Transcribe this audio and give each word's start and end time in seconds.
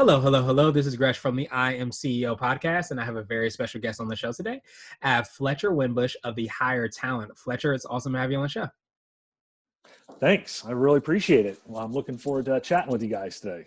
Hello, 0.00 0.18
hello, 0.18 0.42
hello. 0.42 0.70
This 0.70 0.86
is 0.86 0.96
Gresh 0.96 1.18
from 1.18 1.36
the 1.36 1.46
I 1.50 1.74
Am 1.74 1.90
CEO 1.90 2.34
podcast, 2.34 2.90
and 2.90 2.98
I 2.98 3.04
have 3.04 3.16
a 3.16 3.22
very 3.22 3.50
special 3.50 3.82
guest 3.82 4.00
on 4.00 4.08
the 4.08 4.16
show 4.16 4.32
today. 4.32 4.62
I 5.02 5.08
have 5.08 5.28
Fletcher 5.28 5.72
Winbush 5.72 6.16
of 6.24 6.34
the 6.36 6.46
Hire 6.46 6.88
Talent. 6.88 7.36
Fletcher, 7.36 7.74
it's 7.74 7.84
awesome 7.84 8.14
to 8.14 8.18
have 8.18 8.30
you 8.30 8.38
on 8.38 8.44
the 8.44 8.48
show. 8.48 8.68
Thanks. 10.18 10.64
I 10.64 10.70
really 10.70 10.96
appreciate 10.96 11.44
it. 11.44 11.60
Well, 11.66 11.82
I'm 11.82 11.92
looking 11.92 12.16
forward 12.16 12.46
to 12.46 12.58
chatting 12.60 12.90
with 12.90 13.02
you 13.02 13.10
guys 13.10 13.40
today. 13.40 13.66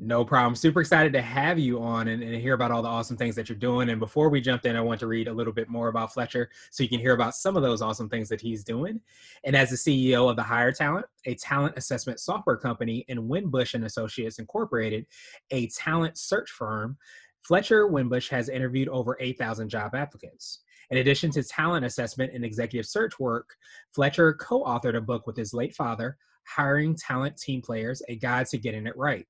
No 0.00 0.24
problem. 0.24 0.54
Super 0.54 0.80
excited 0.80 1.12
to 1.14 1.20
have 1.20 1.58
you 1.58 1.82
on 1.82 2.06
and, 2.06 2.22
and, 2.22 2.36
hear 2.36 2.54
about 2.54 2.70
all 2.70 2.82
the 2.82 2.88
awesome 2.88 3.16
things 3.16 3.34
that 3.34 3.48
you're 3.48 3.58
doing. 3.58 3.88
And 3.88 3.98
before 3.98 4.28
we 4.28 4.40
jump 4.40 4.64
in, 4.64 4.76
I 4.76 4.80
want 4.80 5.00
to 5.00 5.08
read 5.08 5.26
a 5.26 5.32
little 5.32 5.52
bit 5.52 5.68
more 5.68 5.88
about 5.88 6.12
Fletcher 6.12 6.50
so 6.70 6.84
you 6.84 6.88
can 6.88 7.00
hear 7.00 7.14
about 7.14 7.34
some 7.34 7.56
of 7.56 7.64
those 7.64 7.82
awesome 7.82 8.08
things 8.08 8.28
that 8.28 8.40
he's 8.40 8.62
doing. 8.62 9.00
And 9.42 9.56
as 9.56 9.70
the 9.70 9.76
CEO 9.76 10.30
of 10.30 10.36
the 10.36 10.42
Hire 10.44 10.70
Talent, 10.70 11.06
a 11.24 11.34
talent 11.34 11.76
assessment 11.76 12.20
software 12.20 12.56
company, 12.56 13.04
and 13.08 13.18
Winbush 13.18 13.74
and 13.74 13.84
Associates 13.84 14.38
Incorporated, 14.38 15.04
a 15.50 15.66
talent 15.66 16.16
search 16.16 16.50
firm, 16.50 16.96
Fletcher 17.42 17.88
Winbush 17.88 18.28
has 18.28 18.48
interviewed 18.48 18.88
over 18.90 19.16
8,000 19.18 19.68
job 19.68 19.96
applicants. 19.96 20.60
In 20.90 20.98
addition 20.98 21.32
to 21.32 21.42
talent 21.42 21.84
assessment 21.84 22.32
and 22.32 22.44
executive 22.44 22.86
search 22.86 23.18
work, 23.18 23.56
Fletcher 23.92 24.34
co 24.34 24.62
authored 24.62 24.96
a 24.96 25.00
book 25.00 25.26
with 25.26 25.36
his 25.36 25.52
late 25.52 25.74
father, 25.74 26.18
Hiring 26.44 26.94
Talent 26.94 27.36
Team 27.36 27.60
Players 27.60 28.00
A 28.08 28.14
Guide 28.14 28.46
to 28.46 28.58
Getting 28.58 28.86
It 28.86 28.96
Right 28.96 29.26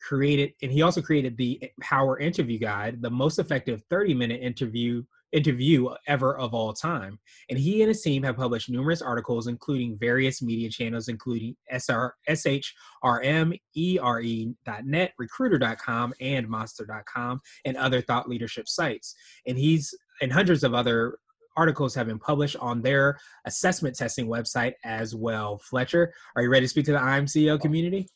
created 0.00 0.52
and 0.62 0.72
he 0.72 0.82
also 0.82 1.02
created 1.02 1.36
the 1.36 1.60
power 1.80 2.18
interview 2.18 2.58
guide 2.58 3.00
the 3.02 3.10
most 3.10 3.38
effective 3.38 3.82
30 3.90 4.14
minute 4.14 4.40
interview 4.40 5.02
interview 5.32 5.88
ever 6.08 6.36
of 6.38 6.54
all 6.54 6.72
time. 6.72 7.18
And 7.48 7.58
he 7.58 7.82
and 7.82 7.88
his 7.88 8.02
team 8.02 8.22
have 8.24 8.36
published 8.36 8.68
numerous 8.68 9.02
articles 9.02 9.46
including 9.46 9.98
various 9.98 10.42
media 10.42 10.70
channels 10.70 11.08
including 11.08 11.56
SR, 11.70 12.14
SHRM 12.28 13.58
ere.net 13.76 15.12
recruiter.com 15.18 16.14
and 16.20 16.48
monster.com 16.48 17.40
and 17.64 17.76
other 17.76 18.00
thought 18.00 18.28
leadership 18.28 18.68
sites. 18.68 19.14
And 19.46 19.56
he's 19.56 19.94
and 20.20 20.32
hundreds 20.32 20.64
of 20.64 20.74
other 20.74 21.18
articles 21.56 21.94
have 21.94 22.06
been 22.06 22.18
published 22.18 22.56
on 22.56 22.80
their 22.80 23.18
assessment 23.44 23.96
testing 23.96 24.26
website 24.26 24.74
as 24.84 25.14
well. 25.14 25.58
Fletcher 25.58 26.12
are 26.34 26.42
you 26.42 26.50
ready 26.50 26.64
to 26.64 26.68
speak 26.68 26.86
to 26.86 26.92
the 26.92 26.98
imco 26.98 27.60
community 27.60 28.08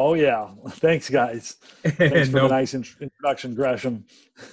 oh 0.00 0.14
yeah, 0.14 0.48
thanks 0.70 1.10
guys. 1.10 1.56
Thanks 1.84 2.28
for 2.30 2.36
no, 2.36 2.48
the 2.48 2.54
nice 2.54 2.72
introduction, 2.72 3.54
Gresham. 3.54 4.06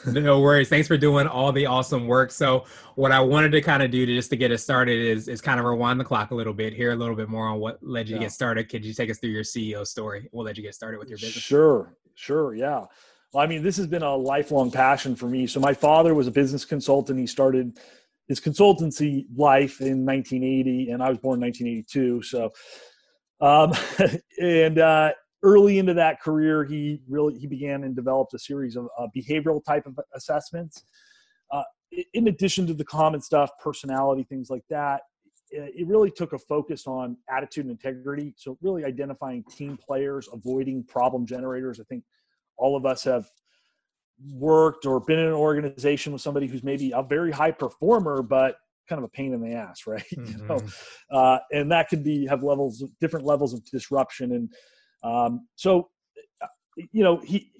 no 0.05 0.41
worries. 0.41 0.67
Thanks 0.67 0.89
for 0.89 0.97
doing 0.97 1.25
all 1.25 1.53
the 1.53 1.65
awesome 1.65 2.05
work. 2.05 2.31
So, 2.31 2.65
what 2.95 3.13
I 3.13 3.21
wanted 3.21 3.53
to 3.53 3.61
kind 3.61 3.81
of 3.81 3.89
do 3.89 4.05
to 4.05 4.13
just 4.13 4.29
to 4.31 4.35
get 4.35 4.51
us 4.51 4.61
started 4.61 4.99
is 4.99 5.29
is 5.29 5.39
kind 5.39 5.59
of 5.59 5.65
rewind 5.65 5.99
the 5.99 6.03
clock 6.03 6.31
a 6.31 6.35
little 6.35 6.53
bit, 6.53 6.73
hear 6.73 6.91
a 6.91 6.95
little 6.95 7.15
bit 7.15 7.29
more 7.29 7.47
on 7.47 7.59
what 7.59 7.79
led 7.81 8.09
you 8.09 8.15
yeah. 8.15 8.19
to 8.19 8.25
get 8.25 8.31
started. 8.33 8.67
Could 8.67 8.83
you 8.83 8.93
take 8.93 9.09
us 9.09 9.19
through 9.19 9.29
your 9.29 9.43
CEO 9.43 9.87
story? 9.87 10.27
What 10.31 10.45
led 10.45 10.57
you 10.57 10.63
get 10.63 10.75
started 10.75 10.99
with 10.99 11.07
your 11.07 11.17
business? 11.17 11.43
Sure, 11.43 11.95
sure, 12.15 12.53
yeah. 12.53 12.83
Well, 13.33 13.43
I 13.43 13.47
mean, 13.47 13.63
this 13.63 13.77
has 13.77 13.87
been 13.87 14.03
a 14.03 14.15
lifelong 14.15 14.69
passion 14.69 15.15
for 15.15 15.27
me. 15.27 15.47
So, 15.47 15.61
my 15.61 15.73
father 15.73 16.13
was 16.13 16.27
a 16.27 16.31
business 16.31 16.65
consultant. 16.65 17.17
He 17.17 17.27
started 17.27 17.79
his 18.27 18.41
consultancy 18.41 19.25
life 19.33 19.79
in 19.79 20.05
1980, 20.05 20.91
and 20.91 21.02
I 21.02 21.07
was 21.07 21.17
born 21.19 21.41
in 21.41 21.45
1982. 21.47 22.21
So 22.23 22.52
um, 23.39 23.73
and 24.41 24.80
uh, 24.80 25.11
early 25.47 25.80
into 25.80 25.93
that 25.93 26.21
career, 26.21 26.65
he 26.65 26.99
really 27.08 27.39
he 27.39 27.47
began 27.47 27.85
and 27.85 27.95
developed 27.95 28.33
a 28.33 28.39
series 28.39 28.75
of 28.75 28.87
uh, 28.99 29.08
behavioral 29.15 29.63
type 29.63 29.85
of 29.85 29.97
assessments. 30.13 30.83
Uh, 31.52 31.63
in 32.13 32.27
addition 32.27 32.67
to 32.67 32.73
the 32.73 32.83
common 32.83 33.21
stuff, 33.21 33.49
personality, 33.63 34.23
things 34.23 34.49
like 34.49 34.63
that, 34.69 35.02
it 35.49 35.87
really 35.87 36.11
took 36.11 36.33
a 36.33 36.37
focus 36.37 36.86
on 36.86 37.15
attitude 37.30 37.65
and 37.65 37.71
integrity. 37.71 38.33
So 38.36 38.57
really 38.61 38.83
identifying 38.83 39.45
team 39.49 39.77
players, 39.77 40.27
avoiding 40.33 40.83
problem 40.83 41.25
generators. 41.25 41.80
I 41.80 41.83
think 41.83 42.03
all 42.57 42.75
of 42.75 42.86
us 42.86 43.05
have 43.05 43.30
worked 44.33 44.86
or 44.86 44.99
been 44.99 45.19
in 45.19 45.27
an 45.27 45.33
organization 45.33 46.11
with 46.11 46.21
somebody 46.21 46.47
who's 46.47 46.63
maybe 46.63 46.91
a 46.91 47.02
very 47.02 47.31
high 47.31 47.52
performer, 47.52 48.21
but 48.21 48.57
kind 48.89 48.99
of 48.99 49.05
a 49.05 49.09
pain 49.09 49.33
in 49.33 49.41
the 49.41 49.53
ass, 49.53 49.83
right? 49.87 50.03
Mm-hmm. 50.17 50.41
you 50.41 50.47
know, 50.47 50.61
uh, 51.17 51.39
and 51.52 51.71
that 51.71 51.87
could 51.87 52.03
be 52.03 52.25
have 52.25 52.43
levels, 52.43 52.83
different 52.99 53.25
levels 53.25 53.53
of 53.53 53.63
disruption, 53.71 54.33
and 54.33 54.52
um, 55.03 55.47
so 55.55 55.89
you 56.91 57.03
know 57.03 57.17
he 57.17 57.52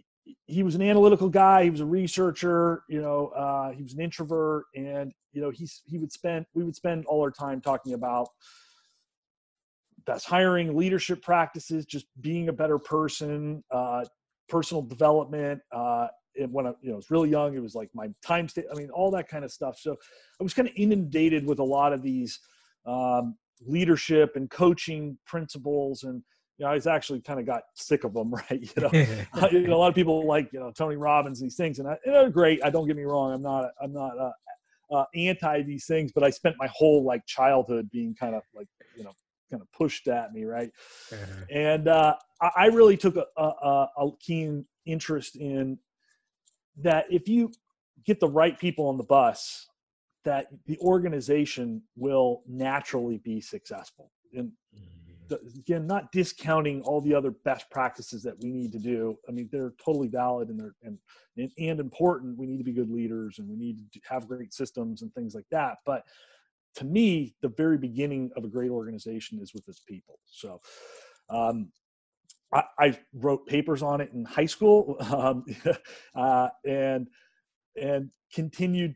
he 0.46 0.64
was 0.64 0.76
an 0.76 0.82
analytical 0.82 1.30
guy. 1.30 1.64
He 1.64 1.70
was 1.70 1.82
a 1.82 1.86
researcher. 1.86 2.84
You 2.90 3.02
know, 3.02 3.28
uh, 3.28 3.72
he 3.72 3.84
was 3.84 3.94
an 3.94 4.02
introvert, 4.02 4.66
and 4.76 5.12
you 5.34 5.42
know 5.42 5.50
he's 5.50 5.82
he 5.86 5.98
would 5.98 6.12
spend 6.12 6.46
we 6.54 6.64
would 6.64 6.76
spend 6.76 7.06
all 7.06 7.22
our 7.22 7.32
time 7.32 7.62
talking 7.62 7.94
about 7.94 8.28
best 10.06 10.26
hiring, 10.26 10.76
leadership 10.76 11.22
practices, 11.22 11.86
just 11.86 12.06
being 12.22 12.48
a 12.48 12.54
better 12.54 12.80
person, 12.80 13.64
uh, 13.72 14.06
personal 14.48 14.82
development, 14.82 15.60
uh, 15.74 16.08
when 16.50 16.68
I 16.68 16.74
you 16.82 16.92
know 16.92 16.98
was 16.98 17.10
really 17.10 17.30
young, 17.30 17.56
it 17.56 17.62
was 17.62 17.76
like 17.76 17.90
my 17.94 18.10
time 18.24 18.48
state. 18.48 18.66
I 18.72 18.78
mean, 18.78 18.90
all 18.92 19.12
that 19.12 19.28
kind 19.28 19.44
of 19.44 19.52
stuff. 19.52 19.78
So 19.80 19.96
I 20.40 20.44
was 20.44 20.54
kind 20.54 20.68
of 20.68 20.74
inundated 20.76 21.46
with 21.46 21.60
a 21.60 21.64
lot 21.64 21.94
of 21.94 22.02
these 22.02 22.40
um, 22.86 23.36
leadership 23.66 24.36
and 24.36 24.50
coaching 24.50 25.18
principles 25.26 26.04
and 26.04 26.22
you 26.58 26.66
know, 26.66 26.72
I 26.72 26.74
was 26.74 26.88
actually 26.88 27.22
kind 27.22 27.40
of 27.40 27.46
got 27.46 27.64
sick 27.76 28.04
of 28.04 28.14
them, 28.14 28.34
right? 28.34 28.62
You 28.76 28.82
know, 28.82 28.90
you 29.52 29.68
know, 29.68 29.76
a 29.76 29.80
lot 29.80 29.90
of 29.90 29.96
people 29.96 30.26
like, 30.26 30.52
you 30.52 30.60
know, 30.60 30.72
Tony 30.72 30.96
Robbins, 30.96 31.42
and 31.42 31.50
these 31.50 31.56
things, 31.56 31.80
and, 31.80 31.88
I, 31.88 31.98
and 32.06 32.16
they're 32.16 32.30
great. 32.30 32.60
I 32.64 32.70
don't 32.70 32.88
get 32.88 32.96
me 32.96 33.04
wrong. 33.04 33.34
I'm 33.34 33.42
not, 33.42 33.72
I'm 33.82 33.94
not 33.94 34.18
uh, 34.18 34.32
uh, 34.92 35.06
anti 35.16 35.64
these 35.64 35.86
things, 35.86 36.12
but 36.12 36.24
I 36.24 36.30
spent 36.30 36.56
my 36.58 36.70
whole 36.74 37.04
like 37.04 37.26
childhood 37.26 37.90
being 37.92 38.16
kind 38.16 38.36
of 38.36 38.44
like, 38.56 38.68
you 38.96 39.04
know, 39.04 39.14
kind 39.52 39.62
of 39.62 39.72
pushed 39.72 40.08
at 40.08 40.34
me, 40.34 40.44
right? 40.44 40.72
Uh-huh. 41.12 41.46
And 41.52 41.88
uh, 41.88 42.16
I, 42.42 42.50
I, 42.56 42.66
really 42.68 42.98
took 42.98 43.16
a, 43.16 43.26
a, 43.38 43.88
a, 43.98 44.10
keen 44.20 44.66
interest 44.86 45.38
in 45.38 45.80
that 46.82 47.06
if 47.10 47.30
you 47.30 47.52
get 48.06 48.20
the 48.20 48.28
right 48.28 48.60
people 48.60 48.88
on 48.88 48.98
the 48.98 49.04
bus, 49.04 49.68
that 50.26 50.48
the 50.66 50.78
organization 50.80 51.82
will 51.96 52.42
naturally 52.46 53.18
be 53.20 53.40
successful. 53.40 54.12
And 54.34 54.52
the, 54.74 54.82
again, 55.32 55.88
not 55.88 56.12
discounting 56.12 56.82
all 56.82 57.02
the 57.02 57.14
other 57.14 57.32
best 57.32 57.70
practices 57.70 58.24
that 58.24 58.36
we 58.42 58.52
need 58.52 58.72
to 58.72 58.80
do. 58.80 59.18
I 59.28 59.32
mean, 59.32 59.50
they're 59.52 59.74
totally 59.84 60.08
valid 60.08 60.50
and 60.50 60.60
they're 60.60 60.76
and, 60.84 60.98
and 61.38 61.52
and 61.58 61.80
important. 61.80 62.38
We 62.38 62.48
need 62.48 62.58
to 62.58 62.64
be 62.64 62.74
good 62.74 62.90
leaders 62.90 63.40
and 63.40 63.48
we 63.48 63.56
need 63.56 63.92
to 63.92 64.00
have 64.10 64.28
great 64.28 64.54
systems 64.54 65.02
and 65.02 65.14
things 65.14 65.36
like 65.36 65.48
that. 65.52 65.78
But 65.86 66.04
to 66.76 66.86
me, 66.86 67.36
the 67.42 67.50
very 67.50 67.78
beginning 67.78 68.32
of 68.36 68.44
a 68.44 68.48
great 68.48 68.70
organization 68.70 69.40
is 69.42 69.54
with 69.54 69.68
its 69.68 69.80
people. 69.80 70.20
So, 70.26 70.62
um, 71.30 71.72
I, 72.54 72.98
wrote 73.14 73.46
papers 73.46 73.84
on 73.84 74.00
it 74.00 74.12
in 74.14 74.24
high 74.24 74.46
school 74.46 74.96
um, 75.14 75.46
uh, 76.16 76.50
and 76.66 77.08
and 77.76 78.10
continued 78.34 78.96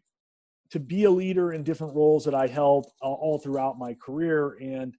to 0.72 0.80
be 0.80 1.04
a 1.04 1.12
leader 1.12 1.52
in 1.54 1.64
different 1.64 1.96
roles 1.96 2.24
that 2.26 2.34
I 2.34 2.48
held 2.48 2.88
all 3.02 3.40
throughout 3.44 3.78
my 3.78 3.94
career. 3.94 4.58
And 4.62 4.96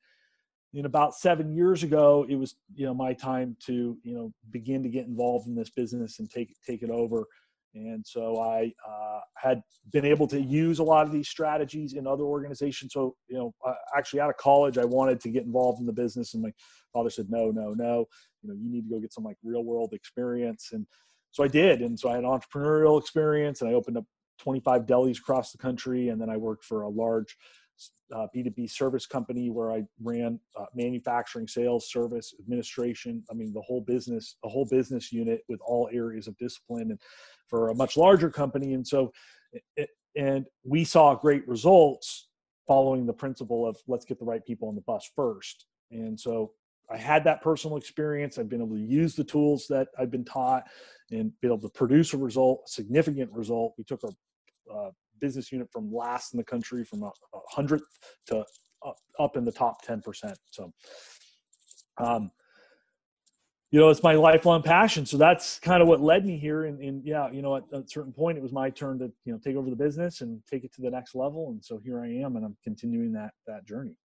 in 0.74 0.86
about 0.86 1.14
seven 1.14 1.54
years 1.54 1.82
ago, 1.82 2.24
it 2.28 2.36
was 2.36 2.56
you 2.74 2.86
know 2.86 2.94
my 2.94 3.12
time 3.12 3.56
to 3.66 3.96
you 4.02 4.14
know 4.14 4.32
begin 4.50 4.82
to 4.82 4.88
get 4.88 5.06
involved 5.06 5.46
in 5.46 5.54
this 5.54 5.70
business 5.70 6.18
and 6.18 6.30
take 6.30 6.54
take 6.66 6.82
it 6.82 6.90
over. 6.90 7.26
And 7.74 8.04
so 8.06 8.38
I 8.40 8.72
uh, 8.86 9.20
had 9.36 9.62
been 9.92 10.04
able 10.04 10.26
to 10.28 10.40
use 10.40 10.78
a 10.78 10.82
lot 10.82 11.06
of 11.06 11.12
these 11.12 11.28
strategies 11.28 11.94
in 11.94 12.06
other 12.06 12.24
organizations. 12.24 12.92
So, 12.92 13.16
you 13.28 13.38
know, 13.38 13.54
uh, 13.66 13.74
actually 13.96 14.20
out 14.20 14.30
of 14.30 14.36
college, 14.36 14.76
I 14.76 14.84
wanted 14.84 15.20
to 15.20 15.30
get 15.30 15.44
involved 15.44 15.80
in 15.80 15.86
the 15.86 15.92
business. 15.92 16.34
And 16.34 16.42
my 16.42 16.52
father 16.92 17.08
said, 17.08 17.30
no, 17.30 17.50
no, 17.50 17.72
no, 17.72 18.06
you 18.42 18.50
know, 18.50 18.54
you 18.54 18.70
need 18.70 18.88
to 18.88 18.94
go 18.94 19.00
get 19.00 19.12
some 19.12 19.24
like 19.24 19.38
real 19.42 19.64
world 19.64 19.94
experience. 19.94 20.70
And 20.72 20.86
so 21.30 21.42
I 21.42 21.48
did. 21.48 21.80
And 21.80 21.98
so 21.98 22.10
I 22.10 22.16
had 22.16 22.24
entrepreneurial 22.24 23.00
experience 23.00 23.62
and 23.62 23.70
I 23.70 23.74
opened 23.74 23.96
up 23.96 24.04
25 24.40 24.84
delis 24.84 25.18
across 25.18 25.50
the 25.50 25.58
country. 25.58 26.08
And 26.08 26.20
then 26.20 26.28
I 26.28 26.36
worked 26.36 26.64
for 26.64 26.82
a 26.82 26.90
large 26.90 27.36
uh, 28.14 28.26
B2B 28.34 28.70
service 28.70 29.06
company 29.06 29.50
where 29.50 29.72
I 29.72 29.84
ran 30.02 30.38
uh, 30.58 30.66
manufacturing, 30.74 31.48
sales, 31.48 31.90
service, 31.90 32.34
administration. 32.40 33.24
I 33.30 33.34
mean, 33.34 33.52
the 33.52 33.62
whole 33.62 33.80
business, 33.80 34.36
the 34.42 34.48
whole 34.48 34.66
business 34.66 35.12
unit 35.12 35.42
with 35.48 35.60
all 35.64 35.88
areas 35.92 36.28
of 36.28 36.36
discipline. 36.38 36.90
And 36.90 37.00
for 37.52 37.68
a 37.68 37.74
much 37.74 37.98
larger 37.98 38.30
company. 38.30 38.72
And 38.72 38.84
so, 38.84 39.12
it, 39.76 39.90
and 40.16 40.46
we 40.64 40.84
saw 40.84 41.14
great 41.14 41.46
results 41.46 42.28
following 42.66 43.04
the 43.04 43.12
principle 43.12 43.68
of 43.68 43.76
let's 43.86 44.06
get 44.06 44.18
the 44.18 44.24
right 44.24 44.44
people 44.44 44.68
on 44.68 44.74
the 44.74 44.80
bus 44.80 45.08
first. 45.14 45.66
And 45.90 46.18
so 46.18 46.52
I 46.90 46.96
had 46.96 47.24
that 47.24 47.42
personal 47.42 47.76
experience. 47.76 48.38
I've 48.38 48.48
been 48.48 48.62
able 48.62 48.76
to 48.76 48.82
use 48.82 49.14
the 49.14 49.24
tools 49.24 49.66
that 49.68 49.88
I've 49.98 50.10
been 50.10 50.24
taught 50.24 50.64
and 51.10 51.30
be 51.42 51.48
able 51.48 51.60
to 51.60 51.68
produce 51.68 52.14
a 52.14 52.16
result, 52.16 52.62
a 52.66 52.70
significant 52.70 53.30
result. 53.32 53.74
We 53.76 53.84
took 53.84 54.02
our 54.02 54.86
uh, 54.86 54.90
business 55.22 55.50
unit 55.50 55.68
from 55.72 55.90
last 55.90 56.34
in 56.34 56.36
the 56.36 56.44
country 56.44 56.84
from 56.84 57.02
a, 57.04 57.06
a 57.06 57.40
hundredth 57.48 57.84
to 58.26 58.44
up, 58.86 58.96
up 59.18 59.36
in 59.36 59.44
the 59.44 59.52
top 59.52 59.82
10%. 59.86 60.34
So, 60.50 60.72
um, 61.96 62.30
you 63.70 63.80
know, 63.80 63.88
it's 63.88 64.02
my 64.02 64.14
lifelong 64.14 64.62
passion. 64.62 65.06
So 65.06 65.16
that's 65.16 65.58
kind 65.58 65.80
of 65.80 65.88
what 65.88 66.02
led 66.02 66.26
me 66.26 66.36
here. 66.36 66.64
And, 66.64 66.78
and 66.82 67.02
yeah, 67.06 67.30
you 67.30 67.40
know, 67.40 67.56
at, 67.56 67.62
a 67.72 67.82
certain 67.86 68.12
point, 68.12 68.36
it 68.36 68.42
was 68.42 68.52
my 68.52 68.68
turn 68.68 68.98
to, 68.98 69.10
you 69.24 69.32
know, 69.32 69.38
take 69.42 69.56
over 69.56 69.70
the 69.70 69.76
business 69.76 70.20
and 70.20 70.42
take 70.50 70.64
it 70.64 70.74
to 70.74 70.82
the 70.82 70.90
next 70.90 71.14
level. 71.14 71.50
And 71.50 71.64
so 71.64 71.80
here 71.82 72.02
I 72.02 72.08
am, 72.08 72.36
and 72.36 72.44
I'm 72.44 72.56
continuing 72.62 73.12
that, 73.12 73.30
that 73.46 73.66
journey. 73.66 73.96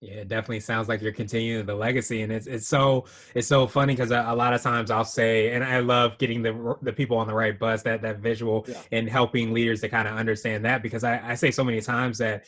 Yeah, 0.00 0.16
it 0.16 0.28
definitely 0.28 0.60
sounds 0.60 0.88
like 0.88 1.00
you're 1.00 1.12
continuing 1.12 1.64
the 1.64 1.74
legacy, 1.74 2.22
and 2.22 2.32
it's 2.32 2.46
it's 2.46 2.68
so 2.68 3.06
it's 3.34 3.48
so 3.48 3.66
funny 3.66 3.94
because 3.94 4.10
a, 4.10 4.24
a, 4.28 4.36
lot 4.36 4.52
of 4.52 4.60
times 4.60 4.90
I'll 4.90 5.04
say, 5.04 5.52
and 5.52 5.64
I 5.64 5.78
love 5.78 6.18
getting 6.18 6.42
the 6.42 6.76
the 6.82 6.92
people 6.92 7.16
on 7.16 7.26
the 7.26 7.34
right 7.34 7.58
bus, 7.58 7.82
that 7.84 8.02
that 8.02 8.18
visual, 8.18 8.66
yeah. 8.68 8.80
and 8.92 9.08
helping 9.08 9.54
leaders 9.54 9.80
to 9.80 9.88
kind 9.88 10.06
of 10.06 10.14
understand 10.16 10.64
that 10.66 10.82
because 10.82 11.04
I, 11.04 11.30
I 11.30 11.34
say 11.36 11.50
so 11.50 11.64
many 11.64 11.80
times 11.80 12.18
that 12.18 12.44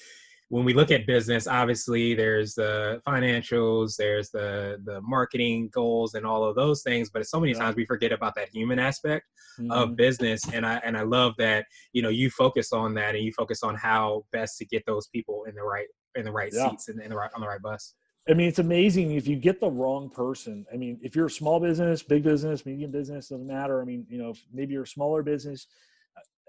when 0.48 0.64
we 0.64 0.74
look 0.74 0.90
at 0.90 1.06
business, 1.06 1.48
obviously 1.48 2.14
there's 2.14 2.54
the 2.54 3.00
financials, 3.06 3.96
there's 3.96 4.30
the 4.30 4.78
the 4.84 5.00
marketing 5.00 5.70
goals, 5.72 6.14
and 6.14 6.26
all 6.26 6.44
of 6.44 6.56
those 6.56 6.82
things. 6.82 7.10
But 7.10 7.26
so 7.26 7.40
many 7.40 7.52
yeah. 7.52 7.60
times 7.60 7.76
we 7.76 7.86
forget 7.86 8.12
about 8.12 8.34
that 8.36 8.50
human 8.52 8.78
aspect 8.78 9.24
mm-hmm. 9.58 9.70
of 9.70 9.96
business, 9.96 10.42
and 10.52 10.66
I 10.66 10.80
and 10.84 10.96
I 10.96 11.02
love 11.02 11.34
that 11.38 11.66
you 11.92 12.02
know 12.02 12.10
you 12.10 12.30
focus 12.30 12.72
on 12.72 12.94
that 12.94 13.14
and 13.14 13.24
you 13.24 13.32
focus 13.32 13.62
on 13.62 13.74
how 13.74 14.24
best 14.32 14.58
to 14.58 14.64
get 14.66 14.84
those 14.86 15.08
people 15.08 15.44
in 15.48 15.54
the 15.54 15.62
right 15.62 15.86
in 16.16 16.24
the 16.24 16.32
right 16.32 16.52
yeah. 16.52 16.70
seats 16.70 16.88
and 16.88 17.00
in 17.00 17.10
the 17.10 17.16
right 17.16 17.30
on 17.34 17.40
the 17.40 17.46
right 17.46 17.62
bus. 17.62 17.94
I 18.28 18.34
mean, 18.34 18.48
it's 18.48 18.58
amazing 18.58 19.12
if 19.12 19.28
you 19.28 19.36
get 19.36 19.60
the 19.60 19.70
wrong 19.70 20.10
person. 20.10 20.66
I 20.72 20.76
mean, 20.76 20.98
if 21.00 21.14
you're 21.14 21.26
a 21.26 21.30
small 21.30 21.60
business, 21.60 22.02
big 22.02 22.24
business, 22.24 22.66
medium 22.66 22.90
business, 22.90 23.28
doesn't 23.28 23.46
matter. 23.46 23.80
I 23.80 23.84
mean, 23.84 24.04
you 24.08 24.18
know, 24.18 24.34
maybe 24.52 24.72
you're 24.72 24.82
a 24.82 24.86
smaller 24.86 25.22
business 25.22 25.68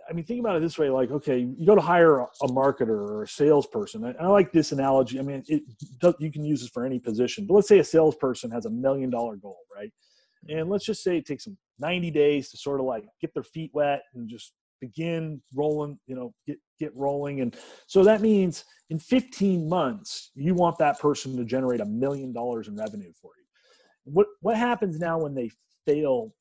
I 0.10 0.14
mean, 0.14 0.26
think 0.26 0.40
about 0.40 0.56
it 0.56 0.62
this 0.62 0.78
way: 0.78 0.90
like, 0.90 1.12
okay, 1.12 1.40
you 1.40 1.66
go 1.66 1.76
to 1.76 1.82
hire 1.82 2.20
a, 2.20 2.28
a 2.42 2.48
marketer 2.48 2.90
or 2.90 3.24
a 3.24 3.28
salesperson. 3.28 4.06
I, 4.06 4.12
I, 4.24 4.28
like 4.28 4.52
this 4.52 4.72
analogy. 4.72 5.20
I 5.20 5.22
mean, 5.22 5.44
it 5.48 5.64
you 6.20 6.32
can 6.32 6.44
use 6.44 6.62
this 6.62 6.70
for 6.70 6.86
any 6.86 7.00
position. 7.00 7.46
But 7.46 7.56
let's 7.56 7.68
say 7.68 7.80
a 7.80 7.84
salesperson 7.84 8.52
has 8.52 8.66
a 8.66 8.70
million 8.70 9.10
dollar 9.10 9.36
goal, 9.36 9.60
right? 9.74 9.92
Mm-hmm. 10.48 10.60
And 10.60 10.70
let's 10.70 10.86
just 10.86 11.04
say 11.04 11.18
it 11.18 11.26
takes 11.26 11.44
them 11.44 11.58
90 11.80 12.12
days 12.12 12.50
to 12.52 12.58
sort 12.58 12.80
of 12.80 12.86
like 12.86 13.06
get 13.22 13.34
their 13.34 13.44
feet 13.44 13.72
wet 13.74 14.04
and 14.14 14.30
just 14.30 14.54
begin 14.80 15.42
rolling, 15.54 16.00
you 16.08 16.16
know, 16.16 16.34
get 16.46 16.58
get 16.80 16.96
rolling. 16.96 17.42
And 17.42 17.56
so 17.88 18.04
that 18.04 18.22
means 18.22 18.66
in 18.90 19.00
15 19.00 19.68
months, 19.68 20.32
you 20.36 20.54
want 20.54 20.78
that 20.78 21.00
person 21.00 21.36
to 21.38 21.46
generate 21.46 21.82
a 21.82 21.86
million 21.86 22.34
dollars 22.34 22.68
in 22.68 22.76
revenue 22.76 23.12
for 23.22 23.32
you. 23.38 24.14
What 24.14 24.28
what 24.42 24.58
happens 24.58 25.00
now 25.00 25.20
when 25.20 25.34
they 25.34 25.52
fail 25.86 26.34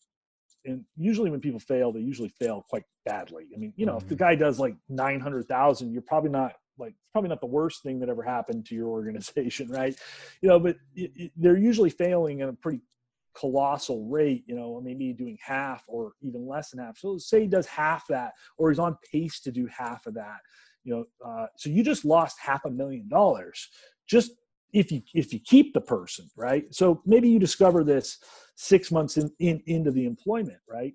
and 0.66 0.84
usually 0.96 1.30
when 1.30 1.40
people 1.40 1.60
fail, 1.60 1.92
they 1.92 2.00
usually 2.00 2.28
fail 2.28 2.66
quite 2.68 2.82
badly. 3.04 3.44
I 3.54 3.58
mean, 3.58 3.72
you 3.76 3.86
know, 3.86 3.92
mm-hmm. 3.92 4.02
if 4.02 4.08
the 4.08 4.14
mm-hmm. 4.16 4.24
guy 4.24 4.34
does 4.34 4.58
like 4.58 4.74
900,000, 4.88 5.92
you're 5.92 6.02
probably 6.02 6.30
not 6.30 6.52
like, 6.78 6.90
it's 6.90 7.10
probably 7.12 7.30
not 7.30 7.40
the 7.40 7.46
worst 7.46 7.82
thing 7.82 8.00
that 8.00 8.08
ever 8.08 8.22
happened 8.22 8.66
to 8.66 8.74
your 8.74 8.88
organization, 8.88 9.68
right? 9.70 9.96
You 10.42 10.48
know, 10.48 10.58
but 10.58 10.76
it, 10.94 11.12
it, 11.14 11.32
they're 11.36 11.56
usually 11.56 11.90
failing 11.90 12.40
in 12.40 12.48
a 12.48 12.52
pretty 12.52 12.80
colossal 13.38 14.08
rate, 14.08 14.44
you 14.46 14.54
know, 14.54 14.80
maybe 14.82 15.12
doing 15.12 15.38
half 15.44 15.84
or 15.86 16.12
even 16.22 16.46
less 16.46 16.70
than 16.70 16.80
half. 16.80 16.98
So 16.98 17.18
say 17.18 17.42
he 17.42 17.48
does 17.48 17.66
half 17.66 18.06
that, 18.08 18.32
or 18.58 18.70
he's 18.70 18.78
on 18.78 18.96
pace 19.12 19.40
to 19.40 19.52
do 19.52 19.66
half 19.66 20.06
of 20.06 20.14
that, 20.14 20.38
you 20.84 20.94
know, 20.94 21.04
uh, 21.24 21.46
so 21.56 21.70
you 21.70 21.82
just 21.82 22.04
lost 22.04 22.38
half 22.40 22.64
a 22.64 22.70
million 22.70 23.08
dollars 23.08 23.68
just 24.06 24.32
if 24.72 24.90
you 24.92 25.00
if 25.14 25.32
you 25.32 25.40
keep 25.44 25.72
the 25.72 25.80
person 25.80 26.28
right 26.36 26.72
so 26.74 27.00
maybe 27.06 27.28
you 27.28 27.38
discover 27.38 27.84
this 27.84 28.18
six 28.56 28.90
months 28.90 29.16
in, 29.16 29.30
in 29.38 29.62
into 29.66 29.90
the 29.90 30.04
employment 30.04 30.58
right 30.68 30.92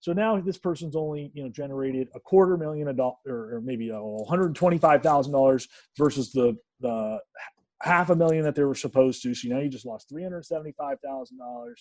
so 0.00 0.12
now 0.12 0.40
this 0.40 0.58
person's 0.58 0.94
only 0.94 1.30
you 1.34 1.42
know 1.42 1.48
generated 1.48 2.08
a 2.14 2.20
quarter 2.20 2.56
million 2.56 2.88
a 2.88 2.92
dollar 2.92 3.16
or 3.26 3.60
maybe 3.64 3.88
$125000 3.88 5.68
versus 5.96 6.32
the 6.32 6.56
the 6.80 7.18
half 7.82 8.10
a 8.10 8.16
million 8.16 8.44
that 8.44 8.54
they 8.54 8.64
were 8.64 8.74
supposed 8.74 9.22
to 9.22 9.34
so 9.34 9.48
now 9.48 9.58
you 9.58 9.68
just 9.68 9.86
lost 9.86 10.10
$375000 10.12 11.74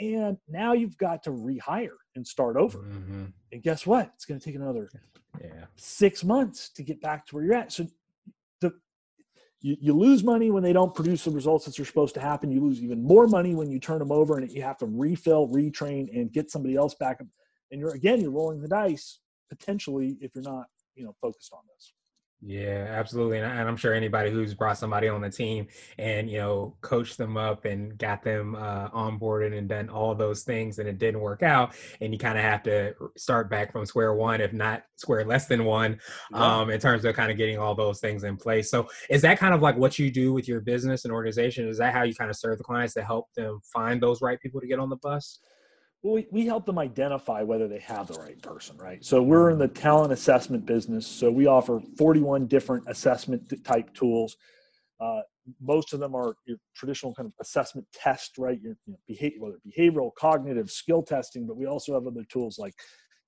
and 0.00 0.36
now 0.48 0.72
you've 0.72 0.96
got 0.96 1.22
to 1.24 1.30
rehire 1.30 1.96
and 2.14 2.26
start 2.26 2.56
over 2.56 2.78
mm-hmm. 2.78 3.24
and 3.52 3.62
guess 3.62 3.86
what 3.86 4.12
it's 4.14 4.24
going 4.24 4.38
to 4.38 4.44
take 4.44 4.54
another 4.54 4.88
yeah. 5.40 5.64
six 5.76 6.22
months 6.22 6.70
to 6.70 6.82
get 6.82 7.00
back 7.00 7.26
to 7.26 7.34
where 7.34 7.44
you're 7.44 7.54
at 7.54 7.72
so 7.72 7.86
you, 9.60 9.76
you 9.80 9.92
lose 9.92 10.22
money 10.22 10.50
when 10.50 10.62
they 10.62 10.72
don't 10.72 10.94
produce 10.94 11.24
the 11.24 11.30
results 11.30 11.64
that 11.64 11.78
are 11.78 11.84
supposed 11.84 12.14
to 12.14 12.20
happen. 12.20 12.50
You 12.50 12.60
lose 12.60 12.82
even 12.82 13.02
more 13.02 13.26
money 13.26 13.54
when 13.54 13.70
you 13.70 13.80
turn 13.80 13.98
them 13.98 14.12
over 14.12 14.38
and 14.38 14.50
you 14.50 14.62
have 14.62 14.78
to 14.78 14.86
refill, 14.86 15.48
retrain, 15.48 16.16
and 16.16 16.32
get 16.32 16.50
somebody 16.50 16.76
else 16.76 16.94
back. 16.94 17.20
And 17.70 17.80
you're 17.80 17.94
again, 17.94 18.20
you're 18.20 18.30
rolling 18.30 18.60
the 18.60 18.68
dice 18.68 19.18
potentially 19.48 20.16
if 20.20 20.30
you're 20.34 20.44
not, 20.44 20.66
you 20.94 21.04
know, 21.04 21.14
focused 21.20 21.52
on 21.52 21.60
this. 21.74 21.92
Yeah, 22.40 22.86
absolutely. 22.90 23.38
And, 23.38 23.68
I'm 23.68 23.76
sure 23.76 23.92
anybody 23.92 24.30
who's 24.30 24.54
brought 24.54 24.78
somebody 24.78 25.08
on 25.08 25.20
the 25.20 25.28
team 25.30 25.66
and, 25.98 26.30
you 26.30 26.38
know, 26.38 26.76
coached 26.82 27.18
them 27.18 27.36
up 27.36 27.64
and 27.64 27.98
got 27.98 28.22
them 28.22 28.54
uh, 28.54 28.90
onboarded 28.90 29.58
and 29.58 29.68
done 29.68 29.88
all 29.88 30.14
those 30.14 30.44
things 30.44 30.78
and 30.78 30.88
it 30.88 30.98
didn't 30.98 31.20
work 31.20 31.42
out. 31.42 31.74
And 32.00 32.12
you 32.12 32.18
kind 32.18 32.38
of 32.38 32.44
have 32.44 32.62
to 32.62 32.94
start 33.16 33.50
back 33.50 33.72
from 33.72 33.84
square 33.86 34.14
one, 34.14 34.40
if 34.40 34.52
not 34.52 34.84
square 34.94 35.24
less 35.24 35.46
than 35.46 35.64
one, 35.64 35.98
yeah. 36.30 36.60
um, 36.60 36.70
in 36.70 36.78
terms 36.78 37.04
of 37.04 37.16
kind 37.16 37.32
of 37.32 37.36
getting 37.36 37.58
all 37.58 37.74
those 37.74 37.98
things 37.98 38.22
in 38.22 38.36
place. 38.36 38.70
So 38.70 38.88
is 39.10 39.22
that 39.22 39.38
kind 39.38 39.52
of 39.52 39.60
like 39.60 39.76
what 39.76 39.98
you 39.98 40.08
do 40.08 40.32
with 40.32 40.46
your 40.46 40.60
business 40.60 41.04
and 41.04 41.12
organization? 41.12 41.66
Is 41.66 41.78
that 41.78 41.92
how 41.92 42.04
you 42.04 42.14
kind 42.14 42.30
of 42.30 42.36
serve 42.36 42.58
the 42.58 42.64
clients 42.64 42.94
to 42.94 43.02
help 43.02 43.32
them 43.34 43.60
find 43.72 44.00
those 44.00 44.22
right 44.22 44.40
people 44.40 44.60
to 44.60 44.68
get 44.68 44.78
on 44.78 44.90
the 44.90 44.96
bus? 44.96 45.40
Well, 46.02 46.14
we, 46.14 46.26
we 46.30 46.46
help 46.46 46.64
them 46.64 46.78
identify 46.78 47.42
whether 47.42 47.66
they 47.66 47.80
have 47.80 48.06
the 48.06 48.14
right 48.14 48.40
person, 48.40 48.76
right? 48.76 49.04
So 49.04 49.20
we're 49.20 49.50
in 49.50 49.58
the 49.58 49.68
talent 49.68 50.12
assessment 50.12 50.64
business. 50.64 51.06
So 51.06 51.30
we 51.30 51.46
offer 51.46 51.80
41 51.96 52.46
different 52.46 52.84
assessment 52.86 53.52
type 53.64 53.92
tools. 53.94 54.36
Uh, 55.00 55.20
most 55.60 55.92
of 55.92 56.00
them 56.00 56.14
are 56.14 56.36
your 56.46 56.58
traditional 56.76 57.14
kind 57.14 57.26
of 57.26 57.32
assessment 57.40 57.86
test, 57.92 58.38
right? 58.38 58.60
Your 58.60 58.76
behavior, 59.08 59.40
whether 59.40 59.56
behavioral, 59.66 60.10
cognitive, 60.16 60.70
skill 60.70 61.02
testing, 61.02 61.46
but 61.46 61.56
we 61.56 61.66
also 61.66 61.94
have 61.94 62.06
other 62.06 62.24
tools 62.28 62.58
like 62.58 62.74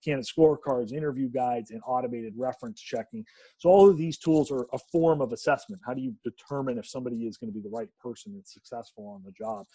candidate 0.05 0.31
scorecards, 0.37 0.93
interview 0.93 1.29
guides, 1.29 1.73
and 1.73 1.81
automated 1.87 2.35
reference 2.37 2.81
checking. 2.81 3.25
So 3.59 3.69
all 3.69 3.91
of 3.91 3.99
these 3.99 4.17
tools 4.17 4.51
are 4.51 4.67
a 4.73 4.79
form 4.93 5.21
of 5.21 5.33
assessment. 5.33 5.83
How 5.85 5.95
do 5.95 6.03
you 6.03 6.15
determine 6.25 6.79
if 6.79 6.87
somebody 6.87 7.27
is 7.27 7.37
going 7.37 7.53
to 7.53 7.55
be 7.55 7.63
the 7.63 7.75
right 7.75 7.89
person 8.01 8.33
and 8.33 8.47
successful 8.47 9.09
on 9.09 9.23
the 9.25 9.33
job? 9.33 9.67